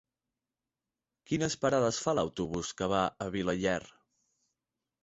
Quines 1.31 1.57
parades 1.65 2.01
fa 2.07 2.17
l'autobús 2.21 2.73
que 2.81 2.89
va 2.95 3.07
a 3.27 3.31
Vilaller? 3.39 3.79